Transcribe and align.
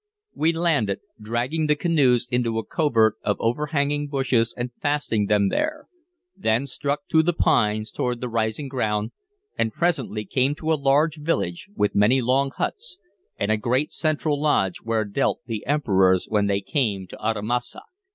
We 0.33 0.51
landed, 0.51 0.99
dragging 1.21 1.67
the 1.67 1.75
canoes 1.75 2.27
into 2.31 2.57
a 2.57 2.65
covert 2.65 3.17
of 3.21 3.37
overhanging 3.39 4.07
bushes 4.07 4.51
and 4.57 4.71
fastening 4.81 5.27
them 5.27 5.49
there; 5.49 5.85
then 6.35 6.65
struck 6.65 7.01
through 7.07 7.21
the 7.21 7.33
pines 7.33 7.91
toward 7.91 8.19
the 8.19 8.27
rising 8.27 8.67
ground, 8.67 9.11
and 9.59 9.71
presently 9.71 10.25
came 10.25 10.55
to 10.55 10.73
a 10.73 10.73
large 10.73 11.17
village, 11.21 11.67
with 11.75 11.93
many 11.93 12.19
long 12.19 12.49
huts, 12.57 12.97
and 13.37 13.51
a 13.51 13.57
great 13.57 13.91
central 13.91 14.41
lodge 14.41 14.77
where 14.81 15.05
dwelt 15.05 15.41
the 15.45 15.63
emperors 15.67 16.25
when 16.27 16.47
they 16.47 16.61
came 16.61 17.05
to 17.05 17.15
Uttamussac. 17.17 17.83